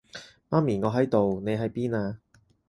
[0.49, 2.17] 媽咪，我喺度，你喺邊啊？